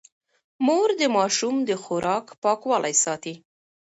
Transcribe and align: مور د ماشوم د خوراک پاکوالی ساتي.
مور 0.65 0.89
د 0.99 1.01
ماشوم 1.15 1.55
د 1.69 1.71
خوراک 1.83 2.25
پاکوالی 2.43 2.95
ساتي. 3.03 3.35